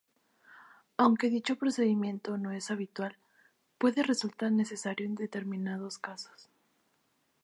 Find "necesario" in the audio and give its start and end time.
4.51-5.05